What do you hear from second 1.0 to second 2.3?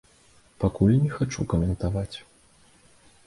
не хачу каментаваць.